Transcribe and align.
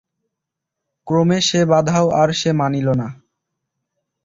ক্রমে 1.07 1.39
সে 1.41 1.61
বাধাও 1.65 2.07
আর 2.21 2.29
সে 2.31 2.49
মানিল 2.53 2.87
না। 2.91 3.07